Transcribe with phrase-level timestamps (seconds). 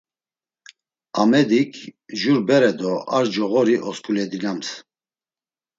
[1.21, 1.73] Amedik
[2.19, 4.67] jur bere do ar coğori osǩuledinams.